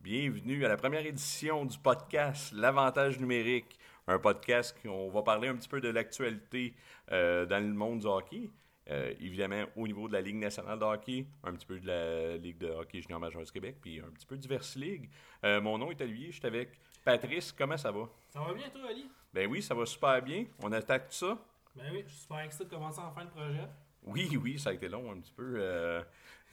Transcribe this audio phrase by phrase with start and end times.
[0.00, 5.48] Bienvenue à la première édition du podcast L'avantage numérique, un podcast où on va parler
[5.48, 6.72] un petit peu de l'actualité
[7.10, 8.48] euh, dans le monde du hockey.
[8.90, 12.36] Euh, évidemment, au niveau de la Ligue nationale de hockey, un petit peu de la
[12.36, 15.10] Ligue de hockey junior majeur du Québec, puis un petit peu diverses ligues.
[15.44, 17.50] Euh, mon nom est Olivier, je suis avec Patrice.
[17.50, 18.08] Comment ça va?
[18.28, 19.10] Ça va bien, toi, Ali?
[19.34, 20.44] Ben oui, ça va super bien.
[20.62, 21.38] On attaque tout ça.
[21.74, 23.68] Ben oui, je suis super excité de commencer enfin le projet.
[24.06, 26.02] Oui, oui, ça a été long un petit peu euh,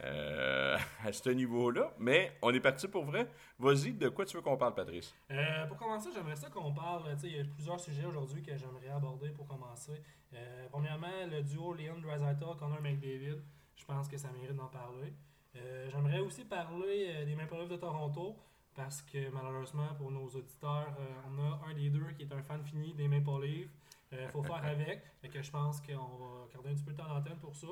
[0.03, 3.29] euh, à ce niveau-là, mais on est parti pour vrai.
[3.59, 5.13] Vas-y, de quoi tu veux qu'on parle, Patrice?
[5.31, 7.15] Euh, pour commencer, j'aimerais ça qu'on parle.
[7.23, 10.01] Il y a plusieurs sujets aujourd'hui que j'aimerais aborder pour commencer.
[10.69, 13.37] Premièrement, le duo Leon Dreisaitl, Connor McDavid.
[13.77, 15.13] Je pense que ça mérite d'en parler.
[15.89, 18.35] J'aimerais aussi parler des Maple Leafs de Toronto
[18.75, 20.93] parce que malheureusement pour nos auditeurs,
[21.29, 23.69] on a un des deux qui est un fan fini des Maple Leafs.
[24.11, 25.03] Il faut faire avec.
[25.21, 27.67] Fait que je pense qu'on va garder un petit peu de temps d'antenne pour ça.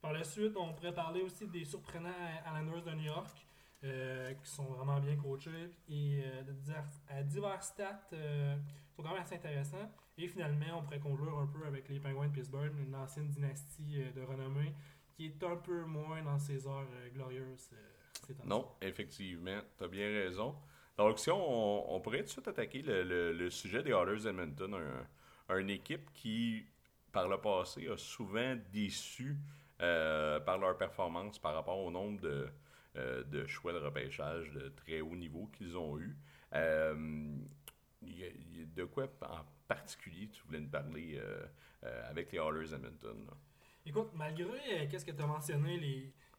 [0.00, 2.10] Par la suite, on pourrait parler aussi des surprenants
[2.46, 3.46] Islanders de New York,
[3.84, 6.42] euh, qui sont vraiment bien coachés et euh,
[7.08, 8.56] à divers stats euh,
[8.94, 9.90] sont quand même assez intéressants.
[10.16, 14.02] Et finalement, on pourrait conclure un peu avec les Penguins de Pittsburgh, une ancienne dynastie
[14.02, 14.72] euh, de renommée
[15.16, 17.70] qui est un peu moins dans ses heures euh, glorieuses.
[17.72, 18.34] euh.
[18.44, 20.54] Non, effectivement, tu as bien raison.
[20.96, 24.76] Donc, si on, pourrait tout de suite attaquer le, sujet des Oilers Edmonton,
[25.50, 26.66] une équipe qui,
[27.12, 29.36] par le passé, a souvent déçu
[29.80, 32.48] euh, par leur performance par rapport au nombre de,
[32.96, 36.16] euh, de choix de repêchage de très haut niveau qu'ils ont eu.
[36.54, 37.36] Euh,
[38.02, 41.18] de quoi en particulier tu voulais nous parler
[42.10, 43.26] avec les Oilers Edmonton?
[43.86, 45.78] Écoute, malgré qu'est-ce que tu as mentionné,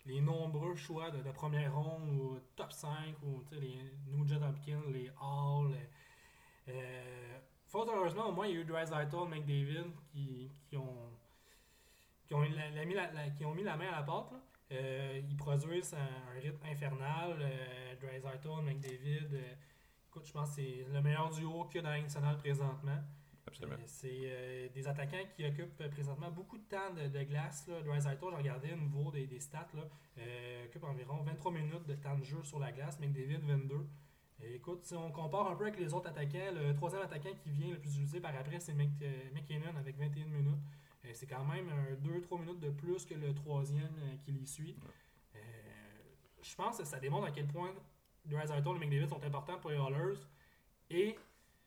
[0.05, 5.73] les, nombreux choix de, première ronde ou top 5, ou les Nugent Hopkins, les Hall,
[6.67, 7.39] euh,
[8.05, 11.09] euh, fort heureusement, au moins, il y a eu Dreisaitl, McDavid qui, qui ont
[12.27, 14.31] qui ont, la- la- mis la, la- qui ont mis la main à la pâte.
[14.31, 14.39] là.
[14.71, 17.37] Euh, ils produisent un, un rythme infernal.
[17.39, 19.53] Euh, Dreisaitl, McDavid, euh,
[20.07, 22.97] écoute, je pense que c'est le meilleur duo qu'il y a dans la nationale présentement.
[23.47, 23.77] Absolument.
[23.77, 27.67] Euh, C'est des attaquants qui occupent présentement beaucoup de temps de, de glace.
[27.67, 27.79] Là.
[27.83, 29.83] Dreisaitl, j'ai regardé au niveau des, des stats, là,
[30.65, 33.87] occupe environ 23 minutes de temps de jeu sur la glace, McDavid 22.
[34.41, 37.71] Écoute, si on compare un peu avec les autres attaquants, le troisième attaquant qui vient
[37.71, 40.59] le plus utilisé par après, c'est Mc- euh, McKinnon avec 21 minutes.
[41.05, 41.69] Euh, c'est quand même
[42.03, 44.75] 2-3 minutes de plus que le troisième euh, qui l'y suit.
[46.41, 47.73] Je pense que ça démontre à quel point
[48.25, 50.19] Dreisaitl et McDavid sont importants pour les Oilers.
[50.91, 51.15] Et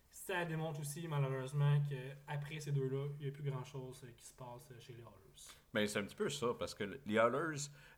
[0.08, 4.72] ça démontre aussi, malheureusement, qu'après ces deux-là, il n'y a plus grand-chose qui se passe
[4.78, 5.52] chez les Oilers.
[5.74, 7.18] Ben, c'est un petit peu ça, parce que les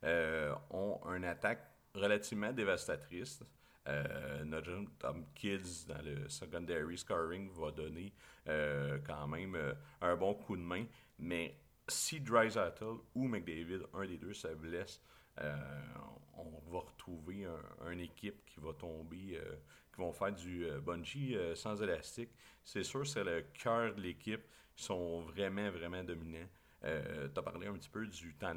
[0.04, 1.62] euh, ont une attaque
[1.94, 3.42] relativement dévastatrice.
[3.88, 8.12] Euh, Nugent Hopkins dans le secondary scoring va donner
[8.46, 10.84] euh, quand même euh, un bon coup de main.
[11.18, 11.56] Mais
[11.88, 15.02] si Dreisaitl ou McDavid, un des deux, se blesse,
[15.40, 15.56] euh,
[16.36, 19.40] on va retrouver un, une équipe qui va tomber,
[19.92, 22.30] qui vont faire du bungee sans élastique.
[22.64, 24.42] C'est sûr, c'est le cœur de l'équipe.
[24.76, 26.48] Ils sont vraiment, vraiment dominants.
[26.84, 28.54] Euh, tu as parlé un petit peu du temps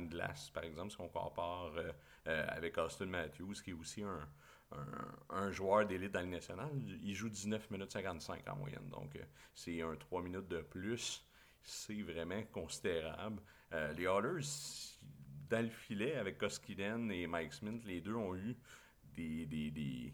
[0.54, 1.74] par exemple, si on compare
[2.26, 4.30] avec Austin Matthews, qui est aussi un,
[5.30, 6.72] un, joueur d'élite dans la Ligue nationale.
[7.04, 9.24] Il joue 19 minutes 55 en moyenne, donc euh,
[9.54, 11.26] c'est un 3 minutes de plus.
[11.62, 13.42] C'est vraiment considérable.
[13.74, 14.48] Euh, les Oilers,
[15.50, 18.56] dans le filet, avec Koskinen et Mike Smith, les deux ont eu
[19.16, 20.14] des, des, des,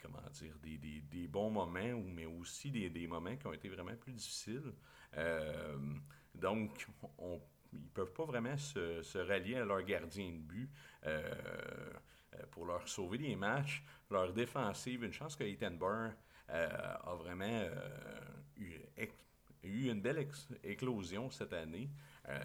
[0.00, 3.68] comment dire, des, des, des bons moments, mais aussi des, des moments qui ont été
[3.68, 4.72] vraiment plus difficiles.
[5.16, 5.76] Euh,
[6.34, 6.86] donc,
[7.18, 7.40] on,
[8.00, 10.70] peuvent pas vraiment se, se rallier à leur gardien de but
[11.06, 11.22] euh,
[12.34, 13.84] euh, pour leur sauver des matchs.
[14.10, 16.12] Leur défensive, une chance que Ethan Burr
[16.50, 17.68] euh, a vraiment
[18.56, 18.74] eu,
[19.62, 20.26] eu une belle
[20.64, 21.90] éclosion cette année.
[22.28, 22.38] Euh,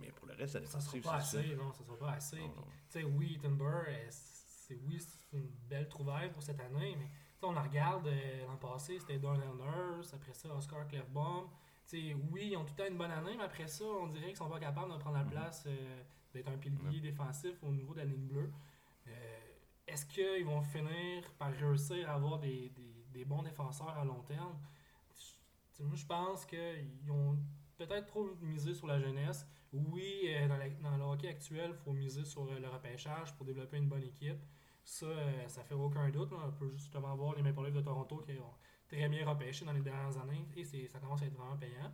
[0.00, 2.38] mais pour le reste, la Ça sera pas assez, non, ça sera pas assez.
[2.38, 2.66] Non, Puis, non.
[2.66, 6.94] Tu sais, oui, Ethan Burr, euh, c'est oui, c'est une belle trouvaille pour cette année,
[6.98, 7.10] mais
[7.42, 11.48] on la regarde euh, l'an passé, c'était Darnell Nurse, après ça, Oscar Clefbaum.
[11.88, 14.08] Tu sais, oui, ils ont tout le temps une bonne année, mais après ça, on
[14.08, 15.30] dirait qu'ils sont pas capables de prendre la Mhm.
[15.30, 16.02] place euh,
[16.34, 18.52] d'être un pilier défensif au niveau de la ligne bleue.
[19.06, 19.38] Euh,
[19.86, 24.20] Est-ce qu'ils vont finir par réussir à avoir des, des- des bons défenseurs à long
[24.24, 24.54] terme?
[25.80, 27.38] Moi, je pense qu'ils ont
[27.78, 29.46] peut-être trop misé sur la jeunesse.
[29.72, 33.46] Oui, euh, dans, la- dans le hockey actuel, il faut miser sur le repêchage pour
[33.46, 34.36] développer une bonne équipe.
[34.84, 35.06] Ça,
[35.48, 36.32] ça fait aucun doute.
[36.32, 36.38] là.
[36.48, 38.54] On peut justement voir les Maple Leafs de Toronto qui ont
[38.88, 41.92] très bien repêché dans les dernières années et ça commence à être vraiment payant.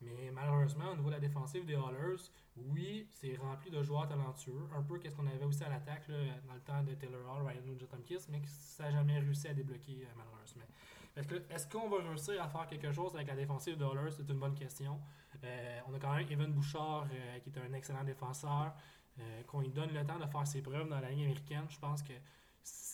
[0.00, 2.22] Mais malheureusement, au niveau de la défensive des Oilers,
[2.56, 4.68] oui, c'est rempli de joueurs talentueux.
[4.76, 7.62] Un peu qu'est-ce qu'on avait aussi à l'attaque dans le temps de Taylor Hall, Ryan
[7.66, 10.64] Nugent-Hopkins, mais que ça n'a jamais réussi à débloquer euh, malheureusement.
[11.50, 14.12] Est-ce qu'on va réussir à faire quelque chose avec la défensive des Oilers?
[14.12, 15.00] C'est une bonne question.
[15.42, 18.74] Euh, on a quand même Evan Bouchard, euh, qui est un excellent défenseur,
[19.48, 21.64] qu'on lui donne le temps de faire ses preuves dans la ligne américaine.
[21.68, 22.12] Je pense que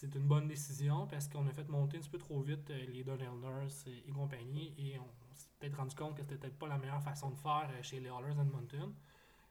[0.04, 2.86] c'est une bonne décision parce qu'on a fait monter un petit peu trop vite euh,
[2.92, 6.78] les Donnellers et, compagnie et on s'est peut-être rendu compte que c'était peut-être pas la
[6.78, 8.92] meilleure façon de faire euh, chez les Oilers Edmonton.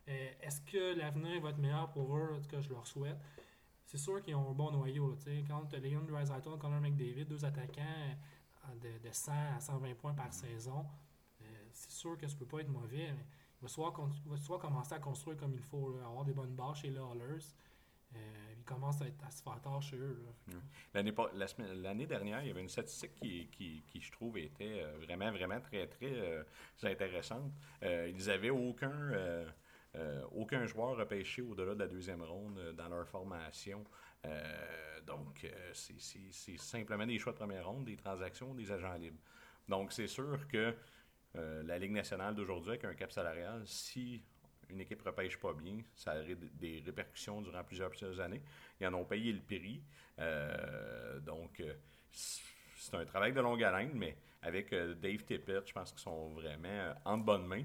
[0.09, 2.35] Euh, Est-ce que l'avenir va être meilleur pour eux?
[2.35, 3.17] En tout cas, je leur souhaite.
[3.85, 5.09] C'est sûr qu'ils ont un bon noyau.
[5.09, 5.15] Là,
[5.47, 8.15] quand Leon Draisaitl, Connor McDavid, deux attaquants
[8.81, 10.85] de, de 100 à 120 points par saison,
[11.71, 13.11] c'est sûr que ça peut pas être mauvais.
[13.11, 13.25] Mais
[13.59, 13.93] il va soit,
[14.37, 17.43] soit commencer à construire comme il faut, avoir des bonnes barres chez les Oilers.
[18.73, 20.25] Il commence à, à se faire tard chez eux.
[20.93, 25.59] L'année dernière, il y avait une statistique qui, qui, je trouve, était euh, vraiment, vraiment
[25.61, 26.43] très, très euh,
[26.83, 27.51] intéressante.
[27.83, 29.45] Euh, ils n'avaient aucun, euh,
[30.31, 33.83] aucun joueur repêché au-delà de la deuxième ronde dans leur formation.
[35.05, 39.19] Donc, c'est- simplement des choix de première ronde, des transactions, des agents libres.
[39.67, 40.73] Donc, c'est sûr que
[41.35, 44.23] la Ligue nationale d'aujourd'hui, avec un cap salarial, si
[44.73, 48.41] une équipe repêche pas bien, ça d- des répercussions durant plusieurs, plusieurs années.
[48.79, 49.81] Ils en ont payé le prix.
[50.19, 51.73] Euh, donc, euh,
[52.11, 56.29] c'est un travail de longue haleine, mais avec euh, Dave Tippett, je pense qu'ils sont
[56.33, 57.63] vraiment en bonne main.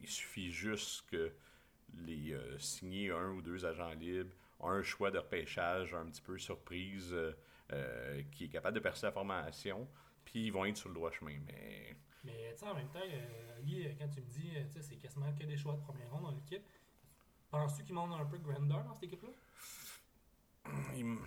[0.00, 1.32] Il suffit juste que
[2.06, 6.38] les euh, signer un ou deux agents libres, un choix de repêchage un petit peu
[6.38, 7.14] surprise
[8.30, 9.88] qui est capable de percer la formation,
[10.24, 11.38] puis ils vont être sur le droit chemin.
[11.46, 14.72] Mais Mais tu sais, en même temps, euh, Guy, quand tu me dis, euh, tu
[14.72, 16.62] sais, c'est quasiment que des choix de première ronde dans l'équipe,
[17.50, 19.30] penses-tu qu'il monte un peu de grandeur dans cette équipe-là?
[20.96, 21.18] il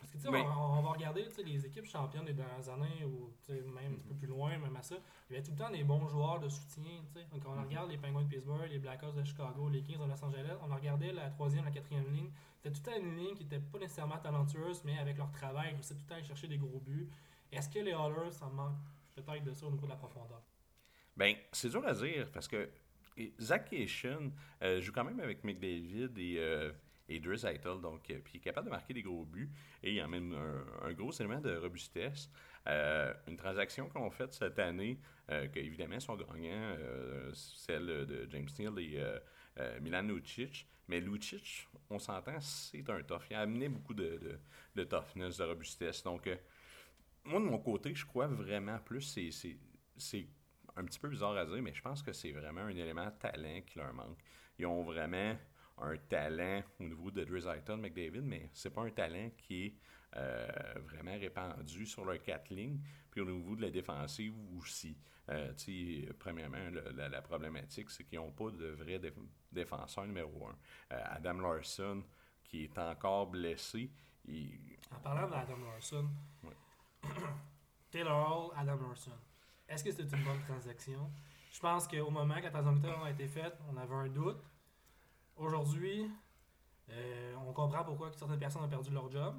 [0.00, 0.40] Parce que tu sais, Oui.
[0.44, 3.32] on, on va regarder les équipes championnes des dernières années, ou
[3.72, 4.96] même un petit peu plus loin, même à ça.
[5.30, 6.84] Il y avait tout le temps des bons joueurs de soutien.
[7.06, 7.26] tu sais.
[7.32, 10.22] Donc, on regarde les Penguins de Pittsburgh, les Blackhawks de Chicago, les Kings de Los
[10.22, 10.56] Angeles.
[10.62, 12.30] On regardait la troisième, la quatrième ligne.
[12.56, 15.68] C'était tout le temps une ligne qui n'était pas nécessairement talentueuse, mais avec leur travail,
[15.70, 17.08] ils réussissaient tout le temps à aller chercher des gros buts.
[17.50, 18.76] Est-ce que les Oilers, ça manque
[19.14, 20.42] peut-être de ça au niveau de la profondeur?
[21.16, 22.68] Ben, c'est dur à dire parce que
[23.40, 24.32] Zach Cation
[24.62, 26.72] euh, joue quand même avec McDavid et, euh,
[27.08, 29.50] et Draisaitl, donc euh, puis il est capable de marquer des gros buts
[29.82, 32.28] et il amène un, un gros élément de robustesse.
[32.66, 36.76] Euh, une transaction qu'on fait cette année, que évidemment sont gagnants,
[37.32, 40.66] celle de James Neal et Milan Lucic.
[40.88, 43.22] Mais Lucic, on s'entend, c'est un tough.
[43.30, 44.38] Il a amené beaucoup de, de,
[44.74, 46.02] de toughness, de robustesse.
[46.02, 46.28] Donc,
[47.24, 50.28] moi, de mon côté, je crois vraiment plus, c'est-
[50.76, 53.10] un petit peu bizarre à dire, mais je pense que c'est vraiment un élément de
[53.18, 54.18] talent qui leur manque.
[54.58, 55.36] Ils ont vraiment
[55.78, 59.74] un talent au niveau de Dreisaitl, McDavid, mais c'est pas un talent qui est
[60.16, 60.46] euh,
[60.84, 62.78] vraiment répandu sur leurs quatre lignes.
[63.10, 64.96] Puis au niveau de la défensive aussi.
[65.28, 65.52] Euh,
[66.20, 69.18] premièrement, le- la, la problématique, c'est qu'ils n'ont pas de vrai déf-
[69.50, 70.56] défenseur numéro un.
[70.94, 72.04] Euh, Adam Larson,
[72.44, 73.90] qui est encore blessé,
[74.26, 76.08] il, En parlant d'Adam Larson,
[76.44, 76.50] Ouais.
[77.90, 79.12] Taylor Hall, Adam Larson,
[79.68, 81.10] est-ce que c'est une bonne transaction?
[81.52, 84.42] Je pense qu'au moment que la transaction a été faite, on avait un doute.
[85.36, 86.10] Aujourd'hui,
[86.90, 89.36] euh, on comprend pourquoi certaines personnes ont perdu leur job.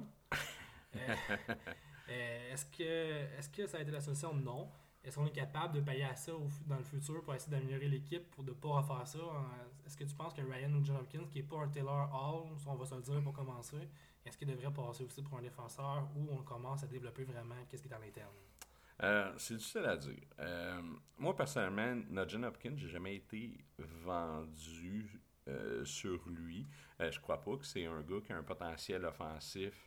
[0.96, 0.98] Euh,
[2.08, 4.34] euh, est-ce que, est que ça a été la solution?
[4.34, 4.70] Non.
[5.04, 7.88] Est-ce qu'on est capable de payer à ça au dans le futur pour essayer d'améliorer
[7.88, 9.18] l'équipe pour ne pas refaire ça?
[9.86, 12.50] Est-ce que tu penses que Ryan ou John Hopkins, qui n'est pas un Taylor Hall,
[12.66, 13.88] on va se le dire pour commencer,
[14.24, 17.82] est-ce qu'il devrait passer aussi pour un défenseur ou on commence à développer vraiment qu'est-ce
[17.82, 18.34] qui est à l'interne?
[19.02, 20.22] Euh, c'est difficile à dire.
[20.40, 20.82] Euh,
[21.18, 26.66] moi, personnellement, Nugent Hopkins, j'ai jamais été vendu euh, sur lui.
[27.00, 29.85] Euh, je crois pas que c'est un gars qui a un potentiel offensif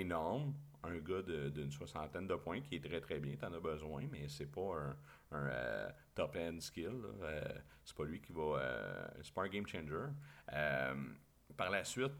[0.00, 0.54] énorme.
[0.82, 4.28] Un gars d'une soixantaine de points qui est très très bien, t'en as besoin, mais
[4.28, 4.94] c'est pas
[5.32, 6.92] un, euh, top-end skill.
[7.02, 7.08] là.
[7.26, 8.42] Euh, c'est pas lui qui va.
[8.60, 10.06] euh, c'est pas un game changer.
[10.52, 10.94] Euh,
[11.56, 12.12] par la suite,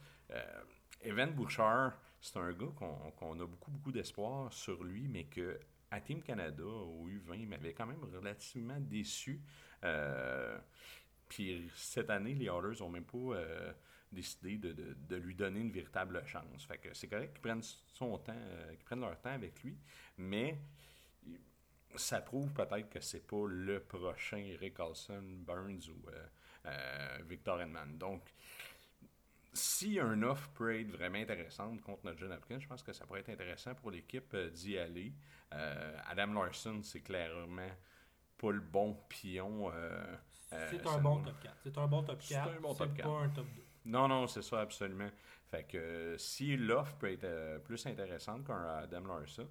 [1.02, 6.00] Evan Bouchard, c'est un gars qu'on a beaucoup, beaucoup d'espoir sur lui, mais que à
[6.00, 9.40] Team Canada, au U20, il m'avait quand même relativement déçu.
[11.28, 13.36] Puis cette année, les Oilers n'ont même pas
[14.16, 16.64] décidé de, de- de lui donner une véritable chance.
[16.66, 19.76] Fait que c'est correct qu'ils prennent son temps, euh, qu'ils prennent leur temps avec lui,
[20.18, 20.58] mais
[21.94, 26.26] ça prouve peut-être que c'est pas le prochain Eric Carlson, Burns ou euh,
[26.66, 27.96] euh, Victor Edman.
[27.96, 28.22] Donc,
[29.52, 33.06] si un offre peut être vraiment intéressante contre notre jeune Hopkins, je pense que ça
[33.06, 35.12] pourrait être intéressant pour l'équipe d'y aller.
[35.50, 37.70] Adam Larson, c'est clairement
[38.36, 39.72] pas le bon pion.
[40.50, 41.56] c'est ça- un bon top 4.
[41.62, 42.50] C'est un bon top C'est 4.
[42.50, 43.08] un bon top C'est 4.
[43.08, 43.62] pas un top 2.
[43.86, 45.10] Non, non, c'est ça, absolument.
[45.46, 49.48] Fait que euh, si l'offre peut être euh, plus intéressante qu'un Adam Larson,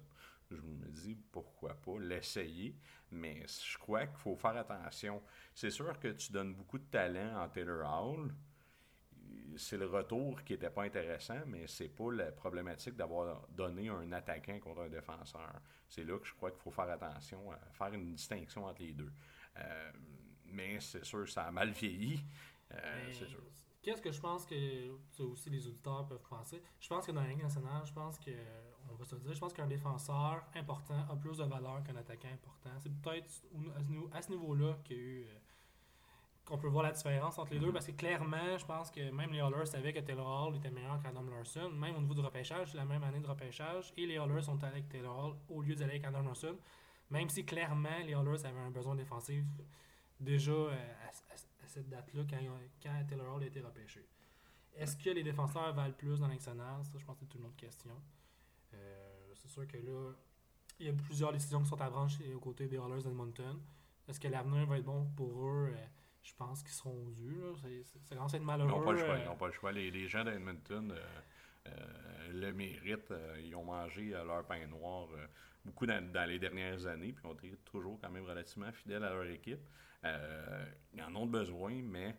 [0.50, 2.76] je me dis pourquoi pas l'essayer,
[3.10, 5.22] mais je crois qu'il faut faire attention.
[5.54, 8.34] C'est sûr que tu donnes beaucoup de talent en Taylor Hall.
[9.56, 14.12] C'est le retour qui n'était pas intéressant, mais c'est pas la problématique d'avoir donné un
[14.12, 15.60] attaquant contre un défenseur.
[15.88, 18.92] C'est là que je crois qu'il faut faire attention, à faire une distinction entre les
[18.92, 19.10] deux.
[19.58, 19.92] Euh,
[20.44, 22.22] mais c'est sûr, ça a mal vieilli.
[22.72, 23.40] Euh, Mais c'est sûr.
[23.86, 24.90] Qu'est-ce que je pense que
[25.22, 26.60] aussi les auditeurs peuvent penser?
[26.80, 28.32] Je pense que dans la Ligue nationale, je pense que,
[28.90, 32.28] on va se dire, je pense qu'un défenseur important a plus de valeur qu'un attaquant
[32.28, 32.70] important.
[32.80, 33.30] C'est peut-être
[34.12, 35.22] à ce niveau-là qu'il y a eu.
[35.22, 35.38] Euh,
[36.44, 37.72] qu'on peut voir la différence entre les deux, mm-hmm.
[37.72, 41.02] parce que clairement, je pense que même les Oilers savaient que Taylor Hall était meilleur
[41.02, 44.14] qu'Adam Larson, même au niveau du repêchage, c'est la même année de repêchage, et les
[44.14, 46.56] Oilers sont allés avec Taylor Hall au lieu d'aller avec Adam Larson,
[47.10, 49.42] même si clairement les Oilers avaient un besoin défensif
[50.20, 51.36] déjà euh, à,
[51.76, 52.38] cette date-là, quand,
[52.82, 54.06] quand Taylor Hall a été repêché.
[54.74, 57.56] Est-ce que les défenseurs valent plus dans l'excellence Ça, je pense que c'est une autre
[57.56, 57.92] question.
[58.74, 60.12] Euh, c'est sûr que là,
[60.78, 63.58] il y a plusieurs décisions qui sont à branche aux côtés des Oilers d'Edmonton.
[64.08, 65.70] Est-ce que l'avenir va être bon pour eux?
[65.74, 65.86] Euh,
[66.22, 67.40] Je pense qu'ils seront dus.
[68.04, 68.70] Ça commence à être malheureux.
[68.70, 69.18] Ils n'ont pas le choix.
[69.18, 69.72] Ils n'ont pas le choix.
[69.72, 70.94] Les, les gens d'Edmonton
[72.32, 73.12] le méritent.
[73.42, 75.08] ils ont mangé leur pain noir
[75.66, 79.26] beaucoup dans, les dernières années, puis ont été toujours quand même relativement fidèles à leur
[79.26, 79.60] équipe.
[80.04, 82.16] Euh, ils en ont besoin, mais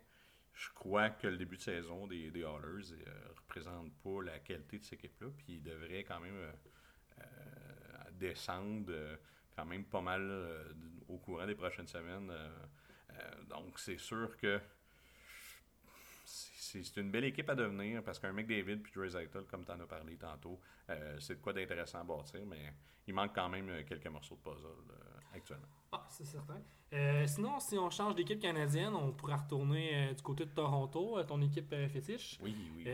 [0.53, 4.39] je crois que le début de saison des, des Hallers ne euh, représente pas la
[4.39, 6.35] qualité de cette équipe-là, puis ils devraient quand même
[7.19, 7.23] euh,
[8.11, 8.91] descendre
[9.55, 10.29] quand même pas mal
[11.07, 12.31] au courant des prochaines semaines.
[13.49, 14.59] donc c'est sûr que
[16.71, 19.79] c'est une belle équipe à devenir parce qu'un McDavid puis Dre Zeitel, comme tu en
[19.79, 20.59] as parlé tantôt,
[21.19, 22.73] c'est de quoi d'intéressant à bâtir, mais
[23.07, 24.93] il manque quand même quelques morceaux de puzzle
[25.33, 25.67] actuellement.
[25.91, 26.61] Ah, c'est certain.
[26.93, 31.17] Euh, sinon, si on change d'équipe canadienne, on pourrait retourner euh, du côté de Toronto,
[31.17, 32.37] euh, ton équipe fétiche.
[32.41, 32.85] Oui, oui.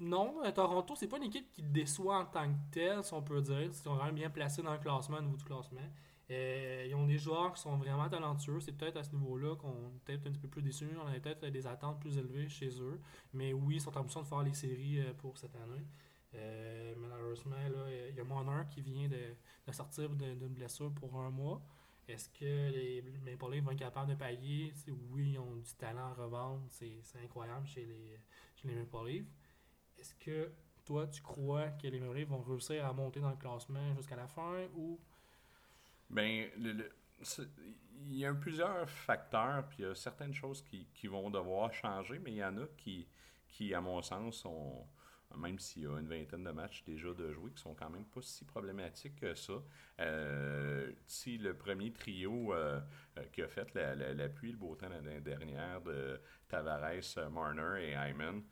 [0.00, 3.40] Non, Toronto, c'est pas une équipe qui déçoit en tant que telle, si on peut
[3.40, 3.62] dire.
[3.62, 5.80] Ils sont vraiment bien placés dans le classement, au niveau du classement.
[6.30, 8.60] Ils ont des joueurs qui sont vraiment talentueux.
[8.60, 10.88] C'est peut-être à ce niveau-là qu'on est peut-être un petit peu plus déçus.
[11.02, 13.00] On avait peut-être des attentes plus élevées chez eux.
[13.32, 15.84] Mais oui, ils sont en position de faire les séries pour cette année.
[16.36, 17.56] Euh, malheureusement,
[17.88, 21.62] il y a Monner qui vient de, sortir d'une blessure pour un mois.
[22.06, 24.72] Est-ce que les Maple Leafs vont être capables de payer?
[25.10, 26.62] oui, ils ont du talent à revendre.
[26.68, 28.20] C'est incroyable chez les,
[28.56, 29.26] chez les Maple Leafs.
[29.98, 30.52] Est-ce que
[30.84, 34.16] toi, tu crois que les Maple Leafs vont réussir à monter dans le classement jusqu'à
[34.16, 34.98] la fin ou...
[36.14, 41.28] Ben, il y a plusieurs facteurs, puis il y a certaines choses qui, qui, vont
[41.28, 43.08] devoir changer, mais il y en a qui,
[43.48, 44.86] qui à mon sens, sont
[45.36, 48.04] même s'il y a une vingtaine de matchs déjà de jouer qui sont quand même
[48.04, 49.54] pas si problématiques que ça.
[50.00, 52.80] Euh, si le premier trio euh,
[53.18, 57.90] euh, qui a fait la, la, pluie le beau temps l'année dernière de Tavares, Marner
[57.90, 58.42] et Hyman,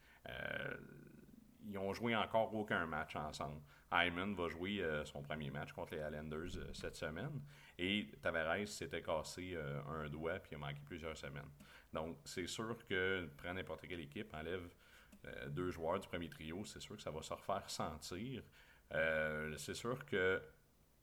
[1.65, 3.61] ils ont joué encore aucun match ensemble.
[3.93, 7.43] Hyman va jouer son premier match contre les Islanders cette semaine
[7.79, 9.57] et Tavares s'était cassé
[9.89, 11.51] un doigt puis a manqué plusieurs semaines.
[11.93, 14.69] Donc c'est sûr que prendre n'importe quelle équipe enlève
[15.27, 18.43] euh, deux joueurs du premier trio, c'est sûr que ça va se refaire sentir.
[18.93, 20.43] Euh, c'est sûr que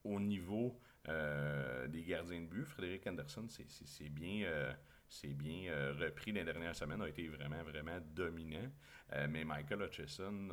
[0.03, 4.75] au niveau euh, des gardiens de but, Frédéric Anderson, c'est bien,
[5.23, 8.69] bien repris les dernières semaines, a été vraiment, vraiment dominant.
[9.29, 10.49] mais Michael Hutchison,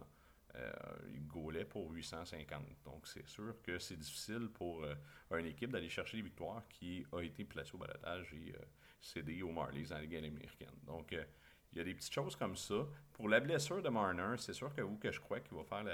[1.13, 2.63] il gaulait pour 850.
[2.85, 4.85] Donc, c'est sûr que c'est difficile pour
[5.31, 8.55] une équipe d'aller chercher des victoires qui a été placée au balotage et
[9.01, 10.75] cédé aux Marlies dans la Ligue américaine.
[10.87, 11.15] Donc,
[11.77, 12.87] il y a des petites choses comme ça.
[13.13, 15.85] Pour la blessure de Marner, c'est sûr que vous, que je crois qu'il va faire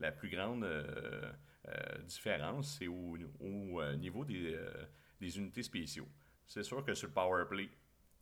[0.00, 1.32] la, plus grande euh,
[1.68, 3.16] euh, différence, c'est au,
[3.80, 4.58] euh, niveau des,
[5.38, 6.08] unités spéciaux.
[6.48, 7.70] C'est sûr que sur le power play,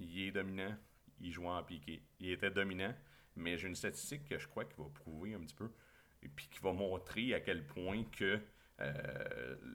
[0.01, 0.77] il est dominant,
[1.19, 2.03] il joue en piqué.
[2.21, 2.95] Il était dominant,
[3.37, 5.71] mais j'ai une statistique que je crois qu'il va prouver un petit peu,
[6.23, 8.41] et puis qui va montrer à quel point que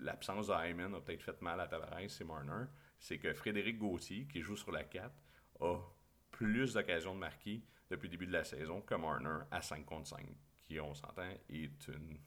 [0.02, 2.66] l'absence de Hyman a peut-être fait mal à Tavares et Marner.
[3.00, 5.10] C'est que Frédéric Gauthier, qui joue sur la 4,
[5.62, 5.78] a
[6.32, 10.08] plus d'occasions de marquer depuis le début de la saison que Marner à 5 contre
[10.08, 10.26] 5,
[10.66, 12.20] qui, on s'entend, est une.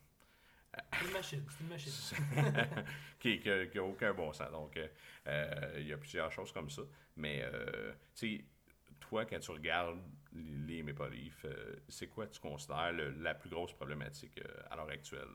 [1.05, 1.93] une machine, c'est une machine.
[3.19, 4.51] qui n'a aucun bon sens.
[4.51, 4.79] Donc,
[5.27, 6.83] euh, il y a plusieurs choses comme ça.
[7.17, 8.45] Mais, euh, tu sais,
[9.01, 9.99] toi, quand tu regardes
[10.33, 14.41] les Maple Leafs, euh, c'est quoi tu considères la plus grosse problématique
[14.71, 15.27] à l'heure actuelle?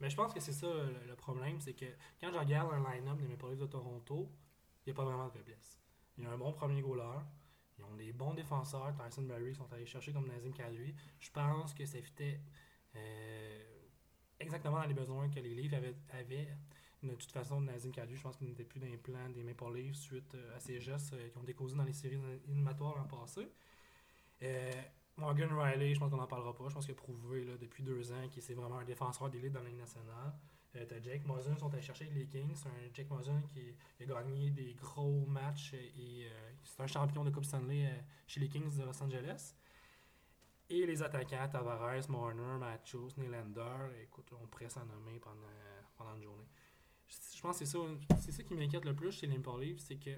[0.00, 1.86] Mais je pense que c'est ça le, problème, c'est que
[2.20, 4.30] quand je regarde un line-up des Maple Leafs de Toronto,
[4.84, 5.80] il n'y a pas vraiment de faiblesse.
[6.18, 7.18] Il y a un bon premier goaler.
[7.78, 8.94] Ils ont des bons défenseurs.
[8.94, 10.94] Tyson Barry sont allés chercher comme Nazim Kadri.
[11.18, 12.40] Je pense que ça fitait
[12.94, 13.64] euh,
[14.40, 15.74] exactement dans les besoins que les Leafs
[16.10, 16.48] avaient.
[17.06, 19.74] De toute façon, Nazim Kadri, je pense qu'il n'était plus dans les plans des Maple
[19.74, 23.06] Leafs suite euh, à ces gestes euh, qui ont décausé dans les séries éliminatoires l'an
[23.06, 23.48] passé.
[25.18, 26.68] Morgan Riley, je pense qu'on n'en parlera pas.
[26.68, 29.52] Je pense qu'il a prouvé là, depuis deux ans qu'il est vraiment un défenseur d'élite
[29.52, 30.34] dans la Ligue nationale.
[30.76, 32.54] Euh, t'as Jake Mosin sont allés chercher les Kings.
[32.54, 37.24] C'est un Jake Mosin qui a gagné des gros matchs et euh, c'est un champion
[37.24, 39.54] de Coupe Stanley euh, chez les Kings de Los Angeles.
[40.68, 45.46] Et les attaquants, Tavares, Marner, Matthews, Nylander, écoute, on pourrait s'en nommer pendant,
[45.96, 46.48] pendant une journée.
[47.46, 47.78] Pense c'est ça,
[48.18, 50.10] ça qui m'inquiète le plus chez les Leafs, c'est que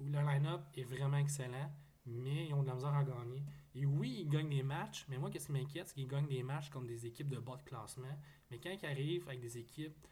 [0.00, 1.70] le line-up est vraiment excellent,
[2.06, 3.42] mais ils ont de la misère à gagner.
[3.74, 6.42] Et oui, ils gagnent des matchs, mais moi, qu'est-ce qui m'inquiète, c'est qu'ils gagnent des
[6.42, 8.18] matchs contre des équipes de bas de classement.
[8.50, 10.06] Mais quand ils arrivent avec des équipes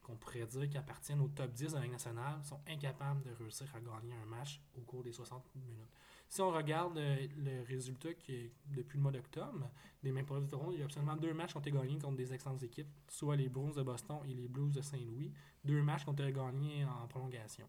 [0.00, 3.30] qu'on pourrait dire qui appartiennent au top 10 de la Ligue nationale, sont incapables de
[3.32, 5.90] réussir à gagner un match au cours des 60 minutes.
[6.28, 9.70] Si on regarde euh, le, résultat depuis le mois d'octobre,
[10.02, 12.16] des Leafs de Toronto, il y a absolument deux matchs qui ont été gagnés contre
[12.16, 15.32] des excellentes équipes, soit les Bruins de Boston et les Blues de Saint-Louis.
[15.64, 17.66] Deux matchs qui ont été gagnés en prolongation.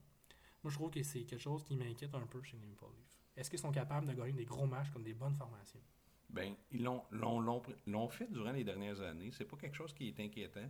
[0.64, 3.22] Moi, je trouve que c'est quelque chose qui m'inquiète un peu chez les Maple Leafs.
[3.38, 5.82] Est-ce qu'ils sont capables de gagner des gros matchs contre des bonnes formations?
[6.30, 9.30] Bien, ils l'ont fait durant les dernières années.
[9.32, 10.68] C'est pas quelque chose qui est inquiétant.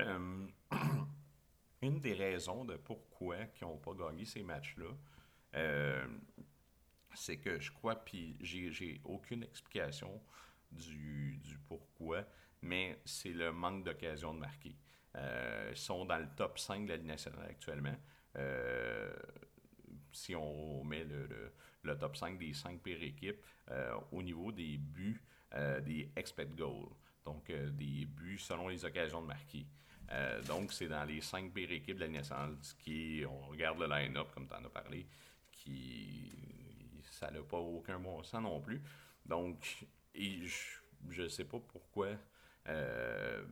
[0.00, 0.46] Euh,
[1.82, 4.90] une des raisons de pourquoi ils n'ont pas gagné ces matchs-là,
[5.54, 6.06] euh,
[7.14, 10.20] c'est que je crois, puis j'ai aucune explication
[10.70, 12.24] du, pourquoi,
[12.62, 14.76] mais c'est le manque d'occasion de marquer.
[15.16, 17.96] Euh, ils sont dans le top 5 de la Ligue nationale actuellement.
[20.12, 23.44] si on met le, top 5 des 5 pires équipes
[24.12, 25.22] au niveau des buts,
[25.82, 26.90] des expect goals,
[27.24, 29.66] donc des buts selon les occasions de marquer.
[30.12, 33.86] Euh, donc, c'est dans les cinq pires équipes de la naissance qui, on regarde le
[33.86, 35.06] line-up, comme tu en as parlé,
[35.50, 36.32] qui,
[37.24, 38.82] ça n'a pas aucun bon sens non plus.
[39.24, 42.08] Donc, je ne sais pas pourquoi
[42.68, 43.44] euh,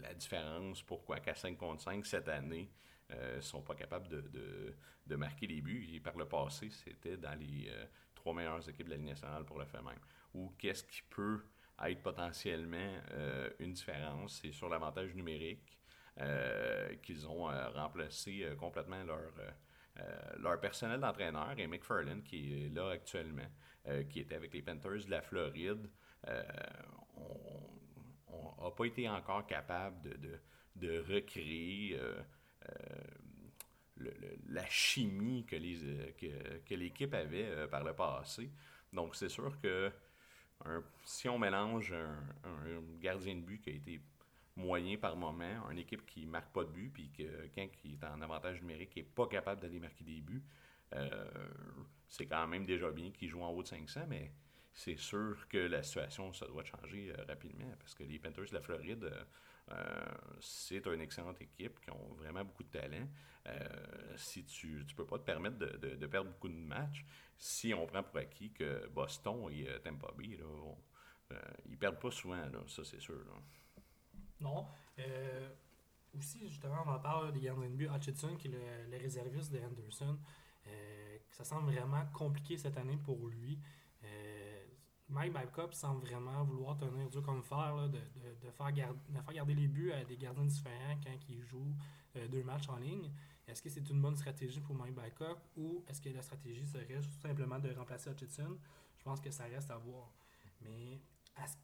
[0.00, 2.70] la différence, pourquoi qu'à 5 contre 5 cette année,
[3.10, 5.88] ne euh, sont pas capables de, marquer des buts.
[5.92, 7.70] Et par le passé, c'était dans les
[8.14, 10.00] trois meilleures équipes de la Ligue nationale pour le fait même.
[10.34, 11.42] Ou qu'est-ce qui peut
[11.84, 14.40] être potentiellement euh, une différence?
[14.40, 15.78] C'est sur l'avantage numérique
[16.20, 19.30] euh, qu'ils ont euh, remplacé complètement leur,
[20.38, 23.48] leur personnel d'entraîneur et McFarland qui est là actuellement,
[24.10, 25.88] qui était avec les Panthers de la Floride.
[28.28, 30.18] on n'a pas été encore capable
[30.76, 31.98] de, recréer
[34.48, 38.50] la chimie que l'équipe avait par le passé.
[38.92, 39.90] Donc, c'est sûr que
[41.04, 44.00] si on mélange un, gardien de but qui a été
[44.56, 48.20] moyen par moment, une équipe qui marque pas de but, puis quelqu'un qui est en
[48.22, 50.42] avantage numérique n'est pas capable d'aller marquer des buts,
[50.94, 51.28] euh,
[52.08, 54.32] c'est quand même déjà bien qu'il joue en haut de 500, mais
[54.72, 58.54] c'est sûr que la situation, ça doit changer euh, rapidement, parce que les Panthers de
[58.54, 59.12] la Floride,
[59.70, 60.04] euh,
[60.40, 63.08] c'est une excellente équipe qui ont vraiment beaucoup de talent.
[64.16, 67.04] si tu ne peux pas te permettre de, perdre beaucoup de matchs,
[67.36, 70.38] si on prend pour acquis que Boston et Tampa Bay,
[71.66, 73.24] ils perdent pas souvent, ça c'est sûr.
[74.40, 74.66] Non.
[74.98, 75.48] Euh,
[76.16, 77.88] aussi, justement, on en parle des gardiens de but.
[77.94, 78.50] Hutchinson, qui est
[78.90, 80.18] le, réserviste de Anderson,
[81.30, 83.58] ça semble vraiment compliqué cette année pour lui.
[85.08, 89.34] Mike Babcock semble vraiment vouloir tenir dur comme fer, de, de, faire garder, de faire
[89.34, 91.76] garder les buts à des gardiens différents quand ils jouent
[92.30, 93.10] deux matchs en ligne.
[93.46, 97.00] Est-ce que c'est une bonne stratégie pour Mike Babcock ou est-ce que la stratégie serait
[97.00, 98.58] tout simplement de remplacer Hutchinson?
[98.98, 100.10] Je pense que ça reste à voir.
[100.62, 101.00] Mais
[101.42, 101.56] est-ce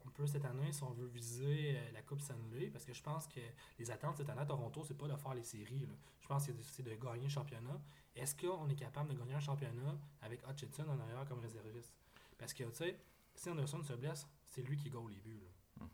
[0.00, 3.02] qu'on peut cette année, si on veut viser euh, la Coupe Stanley, parce que je
[3.02, 3.40] pense que
[3.78, 5.88] les attentes cette année à Toronto, c'est pas de faire les séries.
[6.20, 7.80] Je pense que c'est de gagner le championnat.
[8.14, 11.92] Est-ce qu'on est capable de gagner un championnat avec Hutchinson en arrière comme réserviste?
[12.38, 12.98] Parce que, tu sais,
[13.34, 15.40] si Anderson se blesse, c'est lui qui gagne les buts.
[15.80, 15.88] Hum.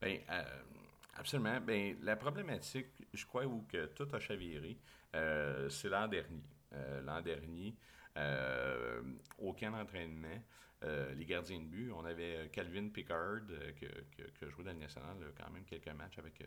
[0.00, 0.62] Ben, euh,
[1.16, 1.60] Absolument.
[1.60, 4.76] Ben, la problématique, je crois, où que tout a chaviré,
[5.14, 6.42] euh, c'est l'an dernier.
[7.04, 7.76] L'an dernier,
[8.16, 9.02] euh,
[9.38, 10.42] aucun entraînement,
[11.16, 13.46] les gardiens de but, on avait Calvin Pickard,
[13.78, 16.44] qui a joué dans le national quand même quelques matchs avec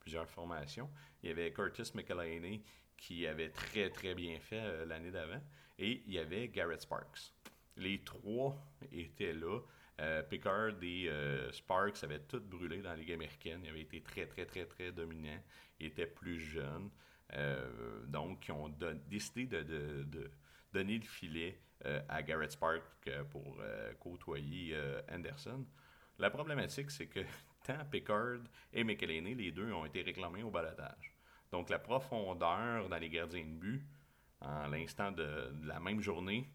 [0.00, 0.90] plusieurs formations.
[1.22, 2.64] Il y avait Curtis McElhaney,
[2.96, 5.40] qui avait très, très bien fait l'année d'avant.
[5.78, 7.32] Et il y avait Garrett Sparks.
[7.76, 8.56] Les trois
[8.92, 9.60] étaient là.
[9.98, 13.60] Euh, Pickard et euh, Sparks avaient tout brûlé dans la Ligue américaine.
[13.64, 15.42] Ils avaient été très, très, très, très dominants.
[15.80, 16.90] Ils étaient plus jeunes.
[17.34, 18.72] Euh, donc, ils ont
[19.08, 20.30] décidé de,
[20.76, 21.58] donner le filet
[22.08, 23.58] à Garrett Sparks pour
[24.00, 24.76] côtoyer
[25.10, 25.64] Anderson.
[26.18, 27.20] La problématique, c'est que
[27.66, 28.40] tant Pickard
[28.72, 31.12] et McElhaney, les deux, ont été réclamés au balotage.
[31.50, 33.86] Donc, la profondeur dans les gardiens de but,
[34.40, 36.50] en l'instant de, la même journée,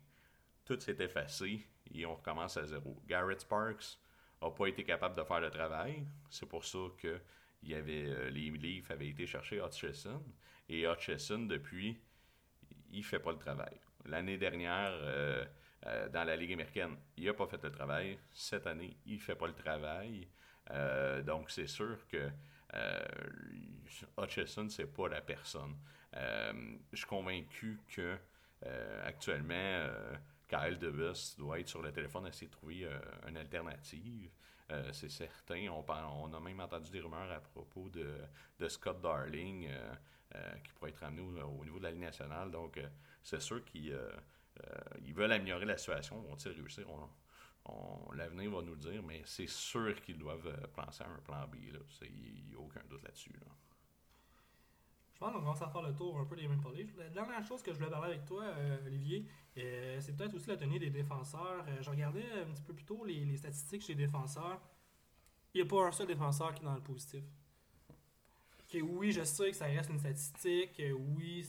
[0.66, 3.02] tout s'est effacé et on recommence à zéro.
[3.08, 3.98] Garrett Sparks
[4.42, 6.06] n'a pas été capable de faire le travail.
[6.30, 7.20] C'est pour ça que
[7.64, 10.24] y avait, euh, les Leafs avaient été chercher Hutchison.
[10.70, 12.00] Et Hutchison, depuis,
[12.92, 13.80] il fait pas le travail.
[14.06, 15.46] L'année dernière, euh,
[15.86, 18.18] euh, dans la Ligue américaine, il n'a pas fait le travail.
[18.32, 20.28] Cette année, il fait pas le travail.
[21.26, 22.30] donc, c'est sûr que
[24.18, 25.76] Hutchison, c'est pas la personne.
[26.14, 28.18] je suis convaincu que
[29.04, 29.90] actuellement,
[30.52, 34.30] Kyle DeBus doit être sur le téléphone à essayer de trouver euh, une alternative.
[34.70, 35.70] Euh, c'est certain.
[35.70, 40.92] On, on, a même entendu des rumeurs à propos de, Scott Darling euh, qui pourrait
[40.92, 42.52] être amené au, niveau de la Ligue nationale.
[42.52, 42.78] Donc,
[43.24, 43.98] c'est sûr qu'il
[45.04, 46.20] ils veulent améliorer la situation.
[46.22, 46.86] Vont-ils réussir?
[48.14, 51.56] L'avenir va nous le dire, mais c'est sûr qu'ils doivent penser à un plan B.
[51.56, 53.34] Il n'y a aucun doute là-dessus.
[53.34, 53.52] Là.
[55.22, 56.98] Je pense qu'on commence à faire le tour un peu des Leafs.
[56.98, 60.48] La dernière chose que je voulais parler avec toi, euh, Olivier, euh, c'est peut-être aussi
[60.48, 61.64] la tenue des défenseurs.
[61.68, 64.60] Euh, je regardais un petit peu plus tôt les, statistiques chez les défenseurs.
[65.54, 67.24] Il n'y a pas un seul défenseur qui est dans le positif.
[68.82, 70.82] Oui, je sais que ça reste une statistique.
[71.16, 71.46] oui,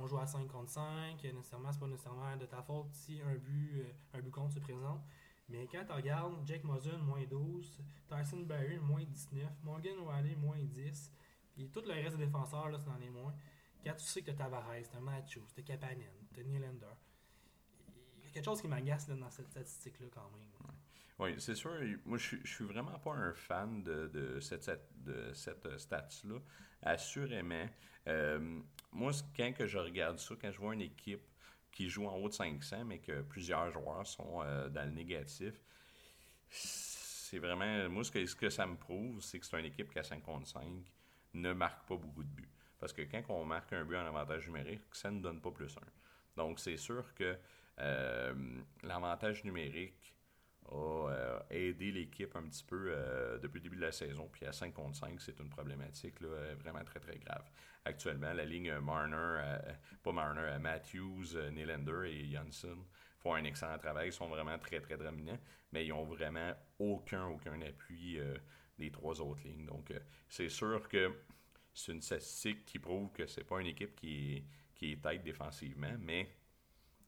[0.00, 1.22] on joue à 5 contre 5.
[1.22, 5.00] Nécessairement, c'est pas nécessairement de ta faute si un but, un but contre se présente.
[5.48, 10.58] Mais quand tu regardes Jake Muzzin, moins 12, Tyson Barry, moins 19, Morgan Wiley, moins
[10.58, 11.12] 10,
[11.58, 13.34] et tout le reste des défenseurs, là, c'est dans les moins.
[13.84, 16.42] Quand tu sais que tu as Tavares, tu as Matthews, tu as Kapanen, tu as
[16.42, 16.86] Nylander,
[18.18, 20.75] il y a quelque chose qui m'agace dans cette statistique-là quand même.
[21.18, 21.72] Oui, c'est sûr.
[22.04, 24.70] Moi, je, je suis vraiment pas un fan de, de cette,
[25.04, 26.38] de cette stats-là.
[26.82, 27.66] Assurément.
[28.06, 28.60] Euh,
[28.92, 31.22] moi, quand que je regarde ça, quand je vois une équipe
[31.72, 35.54] qui joue en haut de 500, mais que plusieurs joueurs sont euh, dans le négatif,
[36.50, 37.88] c'est vraiment.
[37.88, 40.02] Moi, ce que, ce que ça me prouve, c'est que c'est une équipe qui a
[40.02, 40.64] 55
[41.34, 42.48] ne marque pas beaucoup de buts.
[42.78, 45.76] Parce que quand on marque un but en avantage numérique, ça ne donne pas plus
[45.76, 45.90] un.
[46.36, 47.36] Donc, c'est sûr que
[47.78, 48.34] euh,
[48.82, 50.15] l'avantage numérique
[50.70, 54.28] a euh, aidé l'équipe un petit peu euh, depuis le début de la saison.
[54.32, 57.48] Puis à 5 contre 5, c'est une problématique vraiment très, très grave.
[57.84, 59.60] Actuellement, la ligne Marner,
[60.02, 62.78] pas Marner, Matthews, Nylander et Janssen
[63.18, 64.08] font un excellent travail.
[64.08, 65.38] Ils sont vraiment très, très dominants,
[65.70, 68.18] mais ils n'ont vraiment aucun, aucun appui
[68.78, 69.66] des trois autres lignes.
[69.66, 71.12] Donc, euh, c'est sûr que
[71.72, 75.22] c'est une statistique qui prouve que c'est pas une équipe qui est, qui est tête
[75.22, 76.28] défensivement, mais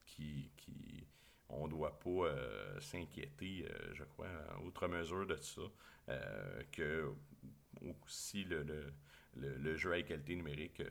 [0.05, 1.07] qui, qui
[1.48, 4.28] on doit pas euh, s'inquiéter, euh, je crois,
[4.64, 5.62] outre mesure de ça,
[6.72, 7.12] que
[8.06, 8.64] si le,
[9.37, 10.82] le, jeu à qualité numérique,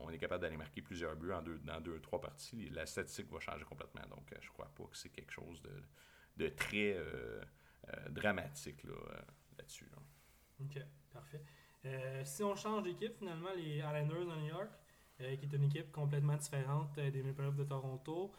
[0.00, 3.30] on est capable d'aller marquer plusieurs buts en deux, dans deux, trois parties, la statistique
[3.32, 4.06] va changer complètement.
[4.10, 5.60] Donc, je crois pas que c'est quelque chose
[6.36, 6.96] de, très
[8.10, 8.84] dramatique.
[8.84, 8.94] Là,
[9.58, 9.90] là-dessus.
[10.60, 10.80] Ok,
[11.12, 11.42] parfait.
[11.84, 14.70] Euh, si on change d'équipe, finalement, les Islanders de New York,
[15.22, 18.32] euh, qui est une équipe complètement différente euh, des Maple Leafs de Toronto,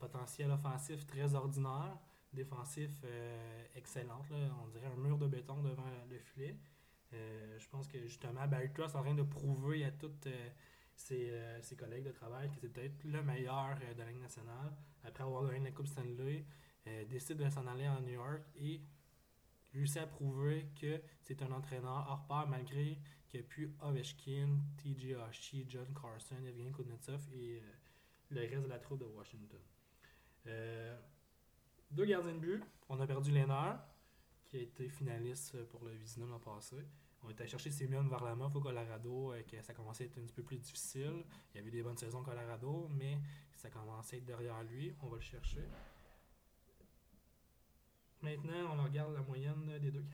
[0.00, 1.96] potentiel offensif très ordinaire,
[2.32, 2.90] défensif
[3.76, 4.20] excellent,
[4.64, 6.58] on dirait un mur de béton devant le filet.
[7.12, 10.10] je pense que justement, Barry Trust est en train de prouver à tous
[10.96, 14.72] ses, collègues de travail que c'est peut-être le meilleur de la Ligue nationale.
[15.04, 16.44] Après avoir gagné la Coupe Stanley,
[17.08, 18.80] décide de s'en aller en New York et
[19.74, 24.60] réussi à prouver que c'est un entraîneur hors pair malgré qu'il n'y a plus Ovechkin,
[24.78, 27.72] TJ Oshie, John Carson, Evgeny Kuznetsov et euh,
[28.30, 29.60] le reste de la troupe de Washington.
[30.46, 30.96] Euh,
[31.90, 32.62] deux gardiens de but.
[32.88, 33.84] On a perdu Lénard,
[34.44, 36.76] qui a été finaliste pour le Vizina l'an passé.
[37.24, 40.34] On allé chercher Simeon Varlamov au Colorado, euh, que ça commençait à être un petit
[40.34, 41.24] peu plus difficile.
[41.52, 43.18] Il y avait des bonnes saisons au Colorado, mais
[43.56, 44.94] ça commençait à être derrière lui.
[45.00, 45.62] On va le chercher.
[48.24, 50.04] Maintenant, on regarde la moyenne des deux.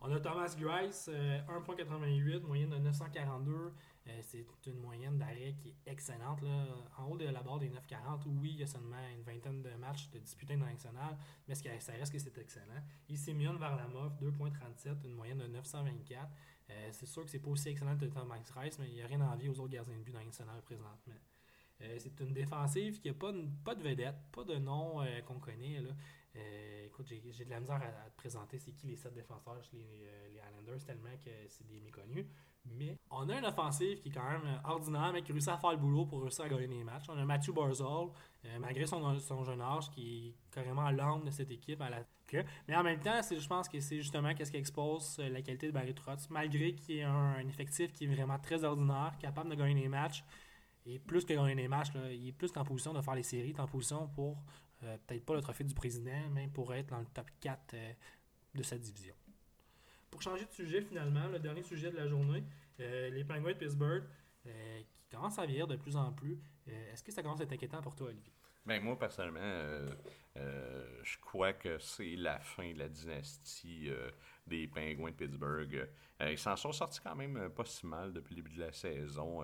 [0.00, 3.52] On a Thomas Grice, 1.88, euh, moyenne de 942.
[3.52, 6.40] Euh, c'est une moyenne d'arrêt qui est excellente.
[6.40, 6.64] Là.
[6.96, 9.68] En haut de la barre des 940, oui, il y a seulement une vingtaine de
[9.74, 12.82] matchs de disputés dans national, mais ça reste que c'est excellent.
[13.10, 16.30] Et Simeon Varlamov, 2.37, une moyenne de 924.
[16.70, 19.06] Euh, c'est sûr que c'est pas aussi excellent que Thomas Grice, mais il n'y a
[19.06, 21.20] rien à aux autres gardiens de but dans national présentement.
[21.98, 25.80] c'est une défensive qui n'a pas, pas de vedette, pas de nom qu'on connaît.
[25.80, 25.90] Là.
[26.36, 29.80] Euh, écoute, j'ai de la misère à, te présenter c'est qui les sept défenseurs les,
[29.80, 32.26] euh, les Islanders, tellement que c'est des méconnus.
[32.66, 35.58] Mais on a une offensive qui est quand même euh, ordinaire, mais qui réussit à
[35.58, 37.06] faire le boulot pour réussir à gagner les matchs.
[37.08, 38.08] On a Matthew Barzal,
[38.60, 42.04] malgré son, son, jeune âge, qui est carrément l'âme de cette équipe à la
[42.68, 45.72] Mais en même temps, je pense que c'est justement ce qui expose la qualité de
[45.72, 49.82] Barry Trotz, malgré qu'il ait un, effectif qui est vraiment très ordinaire, capable de gagner
[49.82, 50.22] les matchs.
[50.86, 53.54] Et plus que gagner les matchs, il est plus qu'en position de faire les séries,
[53.58, 54.36] en position pour
[54.82, 57.92] euh, peut-être pas le trophée du président, mais pour être dans le top 4 euh,
[58.54, 59.14] de sa division.
[60.10, 62.44] Pour changer de sujet, finalement, le dernier sujet de la journée,
[62.80, 64.04] euh, les Penguins de Pittsburgh,
[64.42, 66.38] qui commencent à vieillir de plus en plus.
[66.66, 68.32] Est-ce que ça commence à être inquiétant pour toi, Olivier?
[68.70, 69.40] Ben, moi, personnellement,
[70.36, 73.90] je crois que c'est la fin de la dynastie
[74.46, 75.88] des Penguins de Pittsburgh.
[76.20, 79.42] ils s'en sont sortis quand même pas si mal depuis le début de la saison.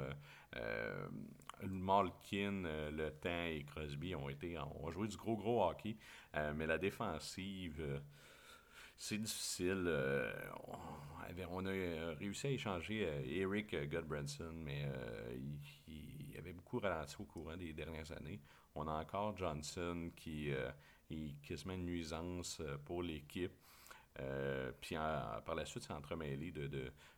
[1.63, 5.97] Malkin, euh, Le Temps et Crosby ont été ont joué du gros gros hockey,
[6.35, 7.99] euh, mais la défensive euh,
[8.97, 9.91] c'est difficile.
[11.51, 15.39] on, a réussi à échanger Eric Goodbranson, mais avait
[16.75, 18.41] ralenti au courant des dernières années.
[18.75, 23.55] On a encore Johnson qui est quasiment une nuisance pour l'équipe.
[24.81, 26.67] puis par la suite, c'est entremêlé de,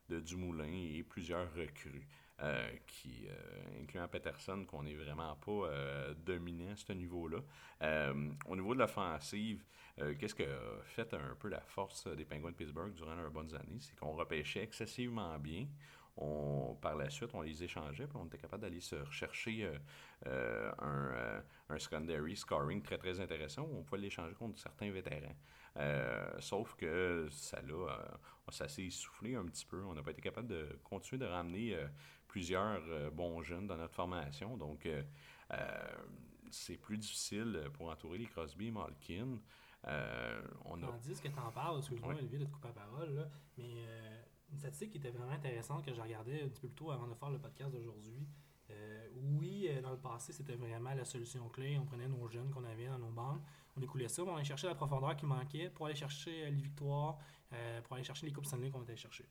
[0.08, 2.06] de, Dumoulin et plusieurs recrues.
[2.86, 3.26] qui,
[3.80, 7.38] incluant Peterson, qu'on n'est vraiment pas dominant à ce niveau-là.
[8.46, 9.64] au niveau de l'offensive,
[10.18, 10.44] qu'est-ce que
[10.84, 13.80] fait un peu la force des Penguins de Pittsburgh durant leurs bonnes années?
[13.80, 15.66] C'est qu'on repêchait excessivement bien
[16.18, 19.78] on, par la suite, on les échangeait, puis on était capable d'aller se rechercher euh,
[20.26, 24.90] euh, un, euh, un, secondary scoring très très intéressant où on pouvait l'échanger contre certains
[24.90, 25.36] vétérans.
[26.40, 28.18] sauf que ça l'a,
[28.50, 29.82] ça s'est essoufflé un petit peu.
[29.84, 31.76] On n'a pas été capable de continuer de ramener
[32.26, 34.56] plusieurs bons jeunes dans notre formation.
[34.56, 34.88] Donc,
[36.50, 39.38] c'est plus difficile pour entourer les Crosby et Malkin.
[39.84, 40.86] on a...
[40.86, 43.28] Tandis que tu en parles, excuse-moi Olivier de te couper la parole,
[44.64, 47.14] une qui était vraiment intéressante que j'ai regardé un petit peu plus tôt avant de
[47.14, 48.26] faire le podcast d'aujourd'hui.
[48.70, 51.78] Euh, oui, euh, dans le passé, c'était vraiment la solution clé.
[51.78, 53.40] On prenait nos jeunes qu'on avait dans nos bandes,
[53.76, 56.62] on écoulait ça, on allait chercher la profondeur qui manquait pour aller chercher euh, les
[56.62, 57.18] victoires,
[57.84, 59.24] pour aller chercher les Coupes Stanley qu'on était chercher.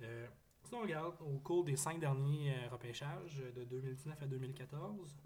[0.00, 5.16] si on regarde au cours des cinq derniers repêchages de 2019 à 2014,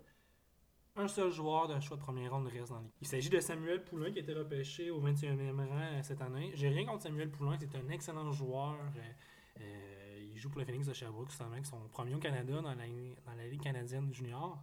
[0.94, 2.94] un seul joueur de choix de première ronde reste dans l'équipe.
[3.00, 6.52] Il s'agit de Samuel Poulain qui a été repêché au 21e rang cette année.
[6.54, 8.76] J'ai rien contre Samuel Poulain, c'est un excellent joueur.
[9.60, 13.46] Euh, il joue pour le Phoenix de Sherbrooke, c'est son premier au Canada dans la,
[13.46, 14.58] Ligue canadienne junior.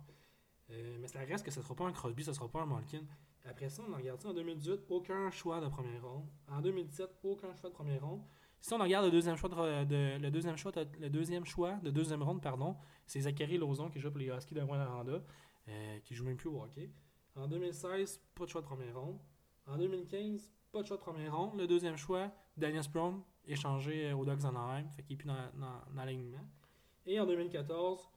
[0.72, 2.62] Euh, mais ça reste que ce ne sera pas un Crosby, ce ne sera pas
[2.62, 3.04] un Malkin.
[3.46, 6.26] Après ça, on regarde ça en 2018, aucun choix de première ronde.
[6.48, 8.22] En 2017, aucun choix de première ronde.
[8.60, 12.24] Si on regarde le deuxième choix de, le deuxième choix le deuxième choix de deuxième
[12.24, 15.22] ronde, pardon, c'est Zachary Lozon qui joue pour les Huskies de Rwanda.
[15.68, 16.92] Euh, qui joue même plus au hockey.
[17.36, 19.18] En 2016, pas de choix de première ronde.
[19.68, 21.58] En 2015, pas de choix de première ronde.
[21.58, 25.82] Le deuxième choix, Daniel Sprong, échangé euh, au Ducks Anaheim, fait qu'il est plus dans,
[25.96, 26.46] l'alignement.
[27.06, 28.10] Et en 2014,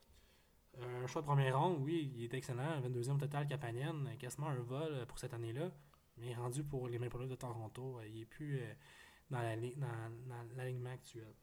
[0.80, 5.04] un choix de première ronde, oui, il est excellent, 22e total Kapanen, quasiment un vol
[5.06, 5.70] pour cette année-là,
[6.16, 8.74] mais rendu pour les Maple Leafs de Toronto, il n'est plus euh,
[9.30, 9.40] dans
[10.56, 11.34] l'alignement actuel.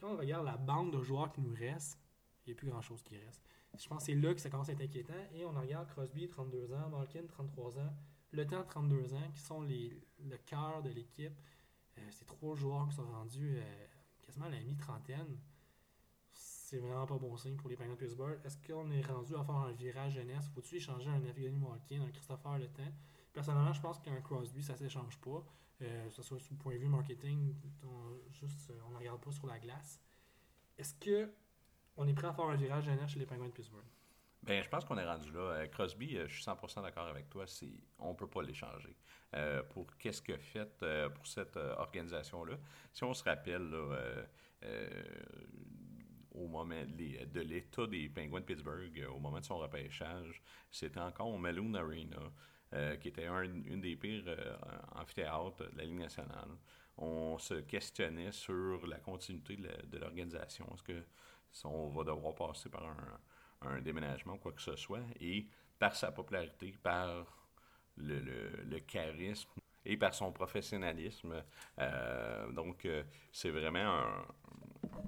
[0.00, 1.98] Quand on regarde la bande de joueurs qui nous reste,
[2.46, 3.42] il n'y a plus grand-chose qui reste.
[3.78, 5.14] Je pense que c'est là que ça commence à être inquiétant.
[5.34, 7.92] Et on regarde Crosby, 32 ans, Malkin, 33 ans,
[8.34, 11.38] Le Temps, 32 ans, qui sont les, le cœur de l'équipe.
[11.98, 13.86] Euh, ces trois joueurs qui sont rendus euh,
[14.22, 15.38] quasiment à la mi-trentaine.
[16.32, 18.40] C'est vraiment pas bon signe pour les Penguins de Pittsburgh.
[18.44, 20.48] Est-ce qu'on est rendu à faire un virage jeunesse?
[20.52, 22.92] Faut-tu échanger un Evgeny Malkin, un Christopher Le Temps?
[23.32, 25.44] Personnellement, je pense qu'un Crosby, ça s'échange pas.
[25.82, 29.30] Euh, que ce soit du point de vue marketing, on, juste, on ne regarde pas
[29.30, 30.00] sur la glace.
[30.76, 31.32] Est-ce que
[31.96, 33.84] on est prêt à faire un virage jeunesse chez les Penguins de Pittsburgh?
[34.44, 35.40] Ben, je pense qu'on est rendu là.
[35.40, 37.46] Euh, Crosby, euh, je suis 100% d'accord avec toi.
[37.98, 38.94] On ne peut pas l'échanger.
[39.34, 42.56] Euh, pour qu'est-ce que fait pour cette organisation-là?
[42.92, 43.74] Si on se rappelle,
[46.32, 51.28] au moment de l'état des Penguins de Pittsburgh, au moment de son repêchage, c'était encore
[51.28, 54.36] au Malone Arena, qui était une des pires
[54.94, 56.50] amphithéâtres de la Ligue nationale.
[56.98, 60.66] On se questionnait sur la continuité de l'organisation.
[60.74, 61.02] Est-ce que
[61.64, 63.20] on va devoir passer par un,
[63.80, 65.02] déménagement ou quoi que ce soit.
[65.20, 65.46] Et
[65.78, 67.26] par sa popularité, par
[67.96, 69.50] le, charisme
[69.84, 71.42] et par son professionnalisme.
[71.78, 74.02] Euh, donc, euh, c'est vraiment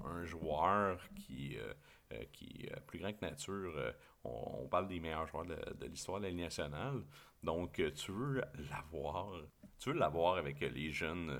[0.05, 3.93] un, joueur qui, euh, qui est plus grand que nature.
[4.23, 7.03] On, parle des meilleurs joueurs de, de l'histoire de la Ligue nationale.
[7.43, 9.41] Donc, tu veux l'avoir.
[9.79, 11.31] Tu veux l'avoir avec les jeunes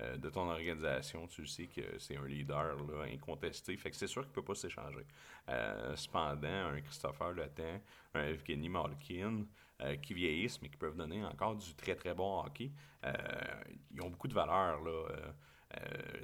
[0.00, 3.76] euh, de ton organisation, tu sais que c'est un leader là, incontesté.
[3.76, 5.04] Fait que c'est sûr qu'il ne peut pas s'échanger.
[5.48, 7.80] Euh, cependant, un Christopher Letin,
[8.14, 9.44] un Evgeny Malkin,
[9.80, 12.70] euh, qui vieillissent, mais qui peuvent donner encore du très très bon hockey,
[13.90, 14.82] ils ont beaucoup de valeur.
[14.82, 15.06] Là.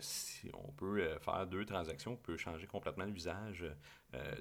[0.00, 3.64] si on peut faire deux transactions, on peut changer complètement le visage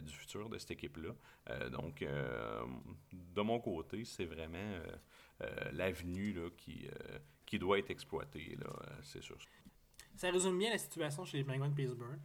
[0.02, 1.70] du futur de cette équipe-là.
[1.70, 4.80] donc, de mon côté, c'est vraiment
[5.72, 6.88] l'avenue qui,
[7.54, 9.38] qui doit être exploité, là, euh, c'est sûr.
[10.16, 12.20] Ça résume bien la situation chez les Penguins de Pittsburgh.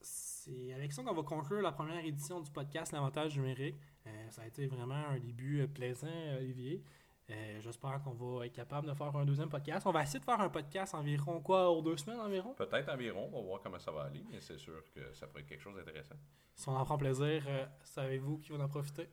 [0.00, 3.76] C'est avec ça qu'on va conclure la première édition du podcast L'avantage numérique.
[4.06, 6.82] Euh, ça a été vraiment un début euh, plaisant, Olivier.
[7.60, 9.86] J'espère qu'on va être capable de faire un deuxième podcast.
[9.86, 12.54] On va essayer de faire un podcast environ quoi, aux deux semaines environ?
[12.54, 13.28] Peut-être environ.
[13.32, 15.62] On va voir comment ça va aller, mais c'est sûr que ça pourrait être quelque
[15.62, 16.16] chose d'intéressant.
[16.56, 17.44] Si on en prend plaisir,
[17.84, 19.06] savez-vous qui va en profiter?